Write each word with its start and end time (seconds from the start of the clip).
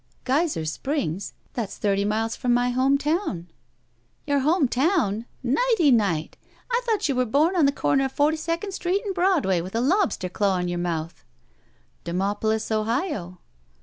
"Geyser 0.23 0.65
Springs. 0.65 1.33
That's 1.53 1.77
thirty 1.77 2.05
miles 2.05 2.35
from 2.35 2.55
my 2.55 2.71
home 2.71 2.97
town." 2.97 3.49
"Your 4.25 4.39
home 4.39 4.67
town? 4.67 5.27
Nighty 5.43 5.91
night! 5.91 6.37
I 6.71 6.81
thought 6.85 7.07
you 7.07 7.13
was 7.13 7.27
bom 7.27 7.55
on 7.55 7.67
the 7.67 7.71
comer 7.71 8.05
of 8.05 8.11
Forty 8.11 8.37
second 8.37 8.71
Street 8.71 9.05
and 9.05 9.13
Broadway 9.13 9.61
with 9.61 9.75
a 9.75 9.79
lobster 9.79 10.27
claw 10.27 10.57
in 10.57 10.67
your 10.69 10.79
mouth." 10.79 11.23
"Demopolis, 12.03 12.71
Ohio." 12.71 13.37